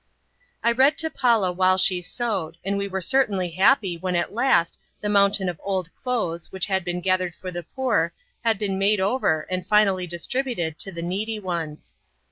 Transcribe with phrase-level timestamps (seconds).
[0.63, 4.79] I read to Paula while she sewed, and we were certainly happy when at last
[4.99, 8.11] the mountain of old clothes which had been gathered for the poor
[8.43, 11.97] had been made over and finally distributed to the needy ones.